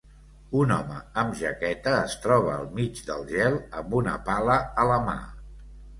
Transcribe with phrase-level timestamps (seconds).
[0.59, 4.97] Un home amb jaqueta es troba al mig del gel amb una pala a la
[5.11, 5.19] mà.